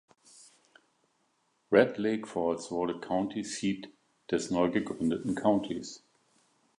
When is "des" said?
4.31-4.49